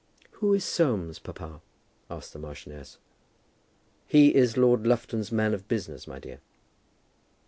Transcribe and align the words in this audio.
"Who 0.41 0.55
is 0.55 0.65
Soames, 0.65 1.19
papa?" 1.19 1.61
asked 2.09 2.33
the 2.33 2.39
marchioness. 2.39 2.97
"He 4.07 4.33
is 4.33 4.57
Lord 4.57 4.87
Lufton's 4.87 5.31
man 5.31 5.53
of 5.53 5.67
business, 5.67 6.07
my 6.07 6.17
dear." 6.17 6.39